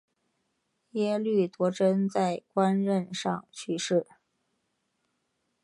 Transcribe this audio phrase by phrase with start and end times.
[0.93, 4.07] 耶律铎轸在官任上去世。